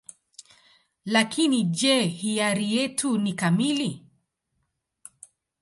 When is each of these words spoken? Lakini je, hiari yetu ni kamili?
Lakini 1.15 1.59
je, 1.83 2.01
hiari 2.15 2.71
yetu 2.75 3.15
ni 3.27 3.33
kamili? 3.43 3.91